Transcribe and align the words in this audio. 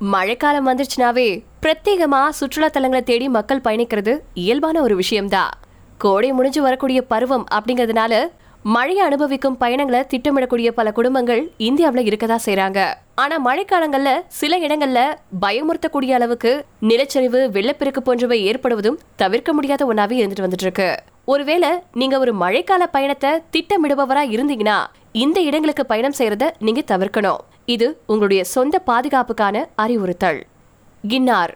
மழைக்காலம் 0.00 0.68
வந்துருச்சுனாவே 0.68 1.42
பிரத்யேகமா 1.62 2.28
சுற்றுலா 2.28 2.66
தலங்களை 2.66 3.02
தேடி 3.02 3.28
மக்கள் 3.28 3.60
பயணிக்கிறது 3.60 4.20
இயல்பான 4.34 4.82
ஒரு 4.82 4.96
விஷயம்தான் 4.96 5.52
கோடை 5.98 6.32
முடிஞ்சு 6.32 6.62
வரக்கூடிய 6.62 7.02
பருவம் 7.02 7.46
அப்படிங்கறதுனால 7.50 8.28
மழையை 8.64 9.04
அனுபவிக்கும் 9.04 9.56
பயணங்களை 9.56 10.00
திட்டமிடக்கூடிய 10.00 10.68
பல 10.68 10.92
குடும்பங்கள் 10.92 11.50
இந்தியாவில் 11.56 12.06
இருக்கதா 12.06 12.36
செய்கிறாங்க 12.46 12.80
ஆனால் 13.14 13.40
மழைக்காலங்களில் 13.40 14.24
சில 14.28 14.58
இடங்களில் 14.58 15.16
பயமுறுத்தக்கூடிய 15.40 16.10
அளவுக்கு 16.10 16.66
நிலச்சரிவு 16.80 17.50
வெள்ளப்பெருக்கு 17.50 18.00
போன்றவை 18.00 18.44
ஏற்படுவதும் 18.44 18.98
தவிர்க்க 19.16 19.52
முடியாத 19.52 19.94
ஒன்றாவே 19.94 20.18
இருந்துட்டு 20.20 20.46
வந்துட்டு 20.46 20.62
இருக்கு. 20.62 21.09
ஒருவேளை 21.24 21.70
நீங்க 21.92 22.18
ஒரு 22.18 22.32
மழைக்கால 22.34 22.82
பயணத்தை 22.92 23.30
திட்டமிடுபவரா 23.52 24.22
இருந்தீங்கன்னா 24.34 24.78
இந்த 25.12 25.40
இடங்களுக்கு 25.40 25.86
பயணம் 25.86 26.16
செய்யறத 26.18 26.50
நீங்க 26.58 26.82
தவிர்க்கணும். 26.86 27.40
இது 27.64 28.00
உங்களுடைய 28.06 28.44
சொந்த 28.44 28.82
பாதுகாப்புக்கான 28.86 29.64
அறிவுறுத்தல். 29.74 30.40
கின்னார். 31.08 31.54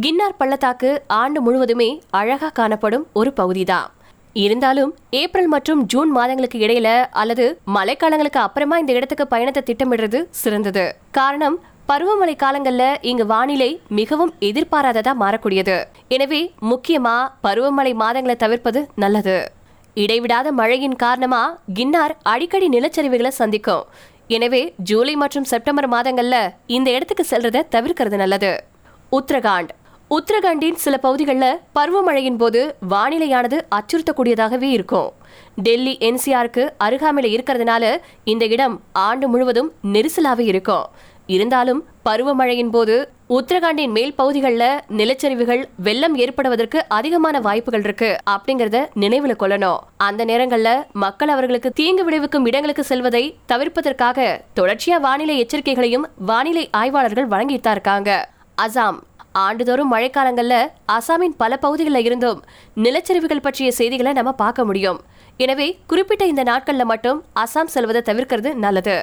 கின்னார் 0.00 0.38
பள்ளத்தாக்கு 0.38 1.02
ஆண்டு 1.06 1.40
முழுவதுமே 1.40 2.00
அழகா 2.10 2.48
காணப்படும் 2.48 3.06
ஒரு 3.12 3.32
பகுதிதான். 3.32 3.88
இருந்தாலும் 4.32 4.94
ஏப்ரல் 5.10 5.46
மற்றும் 5.46 5.86
ஜூன் 5.86 6.10
மாதங்களுக்கு 6.10 6.58
இடையில 6.58 6.88
அல்லது 7.10 7.60
மழைக்காலங்களுக்கு 7.74 8.40
அப்புறமா 8.46 8.78
இந்த 8.78 8.92
இடத்துக்கு 8.92 9.26
பயணத்தை 9.26 9.62
திட்டமிடுறது 9.66 10.20
சிறந்தது. 10.30 10.96
காரணம் 11.10 11.56
பருவமழை 11.88 12.34
காலங்கள்ல 12.42 12.84
இங்கு 13.10 13.24
வானிலை 13.32 13.68
மிகவும் 13.98 14.30
எதிர்பாராததா 14.48 15.12
மாறக்கூடியது. 15.22 15.76
எனவே 16.16 16.40
முக்கியமா 16.70 17.16
பருவமழை 17.46 17.92
மாதங்களை 18.02 18.36
தவிர்ப்பது 18.44 18.80
நல்லது. 19.02 19.36
இடைவிடாத 20.04 20.48
மழையின் 20.60 20.96
காரணமா 21.04 21.42
கின்னார் 21.78 22.14
அடிக்கடி 22.32 22.68
நிலச்சரிவுகளை 22.76 23.32
சந்திக்கும். 23.40 23.84
எனவே 24.36 24.62
ஜூலை 24.90 25.14
மற்றும் 25.22 25.48
செப்டம்பர் 25.52 25.90
மாதங்கள்ல 25.94 26.36
இந்த 26.76 26.88
இடத்துக்கு 26.96 27.24
செல்றதை 27.32 27.62
தவிர்க்கிறது 27.76 28.16
நல்லது. 28.24 28.52
உத்தரகாண்ட். 29.18 29.72
உத்தரகாண்டின் 30.16 30.82
சில 30.82 30.94
பகுதிகளில் 31.04 31.60
பருவமழையின் 31.76 32.38
போது 32.40 32.60
வானிலையானது 32.92 33.58
அச்சுறுத்தக்கூடியதாகவே 33.76 34.68
இருக்கும். 34.76 35.08
டெல்லி 35.66 35.94
என்சிஆருக்கு 36.08 36.64
அருகாமையில் 36.86 37.32
இருக்கிறதுனால 37.34 37.84
இந்த 38.32 38.44
இடம் 38.54 38.76
ஆண்டு 39.06 39.28
முழுவதும் 39.32 39.70
நெரிசலாகவே 39.94 40.46
இருக்கும். 40.52 40.86
இருந்தாலும் 41.26 41.84
பருவமழையின் 42.04 42.70
போது 42.70 43.12
உத்தரகாண்டின் 43.28 43.92
மேல் 43.92 44.14
பகுதிகளில் 44.14 44.80
நிலச்சரிவுகள் 44.98 45.64
வெள்ளம் 45.76 46.16
ஏற்படுவதற்கு 46.16 46.88
அதிகமான 46.88 47.40
வாய்ப்புகள் 47.40 47.80
இருக்கு 47.80 48.16
அப்படிங்கறத 48.30 48.86
நினைவுல 48.94 49.34
கொள்ளணும். 49.42 49.78
அந்த 49.96 50.24
நேரங்கள்ல 50.24 50.82
மக்கள் 50.92 51.28
அவர்களுக்கு 51.28 51.70
தீங்கு 51.70 52.04
விளைவிக்கும் 52.04 52.44
இடங்களுக்கு 52.44 52.84
செல்வதை 52.84 53.36
தவிர்ப்பதற்காக 53.52 54.40
தொடர்ச்சியா 54.60 55.00
வானிலை 55.00 55.38
எச்சரிக்கைகளையும் 55.38 56.06
வானிலை 56.16 56.68
ஆய்வாளர்கள் 56.70 57.28
வழங்கிட்டு 57.28 57.60
தான் 57.60 57.72
இருக்காங்க. 57.72 58.30
அசாம் 58.62 58.98
ஆண்டுதோறும் 59.32 59.92
மழைக்காலங்கள்ல 59.94 60.56
அசாமின் 60.92 61.34
பல 61.36 61.56
பகுதிகளில் 61.56 62.04
இருந்தும் 62.04 62.42
நிலச்சரிவுகள் 62.76 63.40
பற்றிய 63.40 63.72
செய்திகளை 63.72 64.12
நம்ம 64.12 64.32
பார்க்க 64.32 64.64
முடியும். 64.64 65.00
எனவே 65.38 65.66
குறிப்பிட்ட 65.90 66.24
இந்த 66.32 66.42
நாட்களில் 66.42 66.90
மட்டும் 66.90 67.18
அசாம் 67.42 67.70
செல்வதை 67.74 68.02
தவிர்க்கிறது 68.08 68.50
நல்லது. 68.64 68.96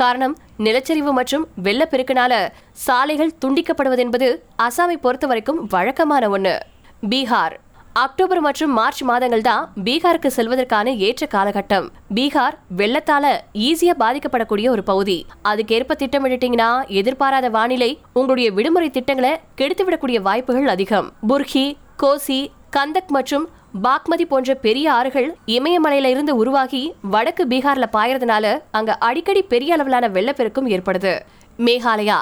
காரணம் 0.00 0.36
நிலச்சரிவு 0.66 1.12
மற்றும் 1.18 1.44
வெள்ளப்பெருக்கினால 1.66 2.32
சாலைகள் 2.84 3.34
துண்டிக்கப்படுவது 3.42 4.02
என்பது 4.06 4.28
அசாமை 4.68 4.96
பொறுத்த 5.04 5.26
வரைக்கும் 5.26 5.60
வழக்கமான 5.74 6.28
ஒன்று 6.28 6.54
பீகார். 7.12 7.56
அக்டோபர் 8.04 8.40
மற்றும் 8.40 8.72
மார்ச் 8.72 9.02
மாதங்கள் 9.08 9.44
தான் 9.48 9.68
பீகாருக்கு 9.86 10.30
செல்வதற்கான 10.36 10.94
ஏற்ற 11.08 11.26
காலகட்டம். 11.34 11.86
பீகார் 12.16 12.56
வெள்ளத்தால 12.80 13.26
ஈஸியா 13.66 13.94
பாதிக்கப்படக்கூடிய 14.02 14.68
ஒரு 14.70 14.82
பகுதி. 14.82 15.18
அதுக்கேற்ப 15.50 15.96
திட்டமிட்டுட்டீங்கன்னா 16.02 16.70
எதிர்பாராத 17.00 17.48
வானிலை 17.48 17.98
உங்களுடைய 18.12 18.50
விடுமுறை 18.50 18.90
திட்டங்களை 18.90 19.32
கெடுத்துவிடக்கூடிய 19.60 20.20
வாய்ப்புகள் 20.28 20.66
அதிகம். 20.66 21.12
புர்கி 21.28 21.66
கோசி 22.02 22.40
கந்தக் 22.76 23.10
மற்றும் 23.16 23.44
பாக்மதி 23.82 24.24
போன்ற 24.28 24.54
பெரிய 24.54 24.86
ஆறுகள் 24.92 25.26
இமயமலையில 25.46 26.10
இருந்து 26.12 26.32
உருவாகி 26.36 26.80
வடக்கு 27.12 27.44
பீகார்ல 27.50 27.86
பாயறதுனால 27.92 28.46
அங்க 28.70 28.94
அடிக்கடி 29.08 29.42
பெரிய 29.42 29.74
அளவிலான 29.74 30.08
வெள்ளப்பெருக்கும் 30.08 30.68
ஏற்படுது. 30.68 31.12
மேகாலயா. 31.58 32.18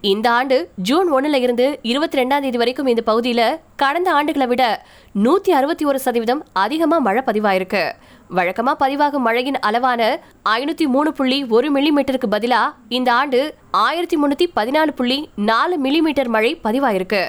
இந்த 0.00 0.30
ஆண்டு 0.30 0.56
ஜூன் 0.88 1.08
ஒன்னுல 1.12 1.34
இருந்து 1.34 1.78
இருபத்தி 1.82 2.18
ரெண்டாம் 2.18 2.44
தேதி 2.44 2.56
வரைக்கும் 2.56 2.86
இந்த 2.86 3.02
பகுதியில 3.06 3.42
கடந்த 3.76 4.08
ஆண்டுகளை 4.12 4.46
விட 4.46 4.64
நூத்தி 5.24 5.50
அறுபத்தி 5.50 5.84
ஒரு 5.84 5.98
சதவீதம் 5.98 6.44
அதிகமா 6.52 6.98
மழை 6.98 7.22
பதிவாயிருக்கு. 7.26 7.82
வழக்கமா 8.36 8.74
பதிவாகும் 8.84 9.26
மழையின் 9.28 9.58
அளவான 9.58 10.20
ஐநூத்தி 10.48 10.86
மூணு 10.86 11.12
புள்ளி 11.12 11.44
ஒரு 11.56 11.68
மில்லிமீட்டருக்கு 11.76 12.28
பதிலா 12.30 12.62
இந்த 12.88 13.12
ஆண்டு 13.12 13.54
ஆயிரத்தி 13.70 14.18
முன்னூத்தி 14.22 14.46
பதினாலு 14.56 14.94
புள்ளி 15.00 15.28
நாலு 15.36 15.76
மில்லிமீட்டர் 15.84 16.28
மழை 16.28 16.60
பதிவாயிருக்கு. 16.64 17.22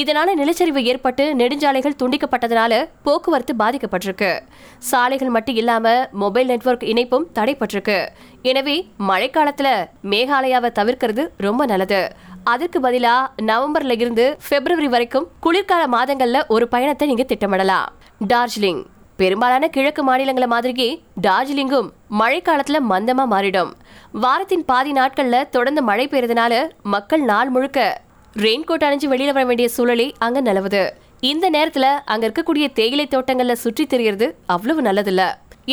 இதனால 0.00 0.28
நிலச்சரிவு 0.38 0.80
ஏற்பட்டு 0.82 1.34
நெடுஞ்சாலைகள் 1.34 1.98
துண்டிக்கப்பட்டதனால 2.00 2.88
போக்குவரத்து 3.02 3.54
பாதிக்கப்பட்டிருக்கு. 3.58 4.40
சாலைகள் 4.78 5.28
மட்டும் 5.28 5.54
இல்லாம 5.54 6.08
மொபைல் 6.12 6.46
நெட்வொர்க் 6.46 6.84
இணைப்பும் 6.84 7.26
தடைப்பட்டிருக்கு. 7.34 8.08
எனவே 8.42 8.88
மழைக்காலத்துல 9.08 9.68
மேகாலயாவை 10.04 10.70
தவிர்க்கிறது 10.80 11.28
ரொம்ப 11.36 11.66
நல்லது. 11.66 12.14
அதற்கு 12.44 12.80
பதிலா 12.80 13.14
நவம்பர்ல 13.42 14.00
இருந்து 14.00 14.36
பிப்ரவரி 14.48 14.88
வரைக்கும் 14.88 15.28
குளிர்கால 15.40 15.86
மாதங்கள்ல 15.96 16.46
ஒரு 16.46 16.68
பயணத்தை 16.68 17.08
நீங்க 17.08 17.26
திட்டமிடலாம். 17.28 17.88
டார்ஜிலிங். 18.32 18.82
பெரும்பாலான 19.16 19.68
கிழக்கு 19.68 20.02
மாநிலங்களை 20.02 20.48
மாதிரியே 20.48 21.02
டார்ஜிலிங்கும் 21.22 21.88
மழைக்காலத்துல 22.18 22.80
மந்தமா 22.90 23.24
மாறிடும். 23.34 23.70
வாரத்தின் 24.12 24.64
பாதி 24.64 24.92
நாட்கள்ல 24.92 25.48
தொடர்ந்து 25.48 25.82
மழை 25.82 26.08
பெய்யறதுனால 26.08 26.68
மக்கள் 26.82 27.22
நாள் 27.22 27.48
முழுக்க 27.48 28.04
ரெயின்கோட் 28.44 28.84
அணிஞ்சு 28.86 29.06
வெளியில 29.10 29.32
வர 29.36 29.44
வேண்டிய 29.48 29.68
சூழலே 29.76 30.12
அங்க 30.24 30.38
நிலவுது. 30.40 30.80
இந்த 31.20 31.46
நேரத்துல 31.50 31.86
அங்க 32.12 32.24
இருக்கக்கூடிய 32.28 32.66
தேயிலை 32.78 33.06
தோட்டங்கள்ல 33.14 33.52
சுற்றி 33.52 33.84
திரியறது 33.84 34.26
அவ்வளவு 34.54 34.80
நல்லதில்ல. 34.82 35.22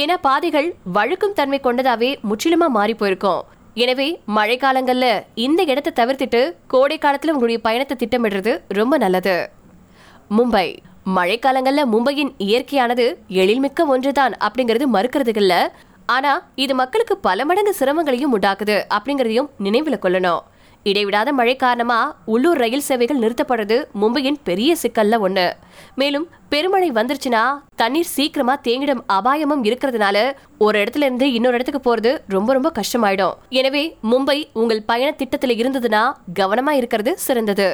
ஏன்னா 0.02 0.16
பாதைகள் 0.22 0.68
வழுக்கும் 0.96 1.34
தன்மை 1.34 1.60
கொண்டதாவே 1.64 2.10
முற்றிலுமா 2.30 2.68
மாறி 2.68 2.94
போயிருக்கும். 2.94 3.42
எனவே 3.74 4.08
மழைக்காலங்கள்ல 4.36 5.08
இந்த 5.46 5.64
இடத்தை 5.64 5.94
தவிர்த்துட்டு 6.00 6.42
கோடை 6.68 6.98
காலத்துல 6.98 7.36
உங்களுடைய 7.36 7.60
பயணத்தை 7.68 7.98
திட்டமிடுறது 8.04 8.54
ரொம்ப 8.80 8.98
நல்லது. 8.98 9.36
மும்பை. 10.38 10.68
மழைக்காலங்கள்ல 11.18 11.86
மும்பையின் 11.94 12.34
இயற்கையானது 12.48 13.08
எழில்மிக்க 13.42 13.88
ஒன்றுதான் 13.96 14.36
அப்படிங்கிறது 14.46 14.88
மறுக்கிறது 14.96 15.36
இல்ல 15.44 15.54
ஆனா 16.06 16.32
இது 16.56 16.74
மக்களுக்கு 16.76 17.18
பல 17.18 17.46
மடங்கு 17.46 17.76
சிரமங்களையும் 17.80 18.34
உண்டாக்குது 18.38 18.80
அப்படிங்கறதையும் 18.96 19.52
நினைவுல 19.66 19.98
கொள்ளணும். 20.06 20.42
இடைவிடாத 20.90 21.30
மழை 21.34 21.56
காரணமா 21.56 22.00
உள்ளூர் 22.34 22.62
ரயில் 22.64 22.86
சேவைகள் 22.88 23.22
நிறுத்தப்படுறது 23.24 23.78
மும்பையின் 24.02 24.40
பெரிய 24.50 24.72
சிக்கல்ல 24.82 25.20
ஒண்ணு. 25.28 25.46
மேலும் 26.02 26.26
பெருமழை 26.54 26.90
வந்துருச்சுன்னா 26.98 27.44
தண்ணீர் 27.82 28.12
சீக்கிரமா 28.16 28.56
தேங்கிடும் 28.68 29.04
அபாயமும் 29.18 29.64
இருக்கிறதுனால 29.70 30.18
ஒரு 30.66 30.76
இடத்துல 30.84 31.08
இருந்து 31.08 31.28
இன்னொரு 31.38 31.58
இடத்துக்கு 31.60 31.82
போறது 31.88 32.12
ரொம்ப 32.36 32.54
ரொம்ப 32.54 32.72
கஷ்டமாயிடும். 32.80 33.38
எனவே 33.62 33.84
மும்பை 34.12 34.38
உங்கள் 34.54 34.86
பயண 34.92 35.12
திட்டத்தில் 35.22 35.58
இருந்ததுன்னா 35.64 36.04
கவனமா 36.42 36.74
இருக்கிறது 36.82 37.14
சிறந்தது. 37.28 37.70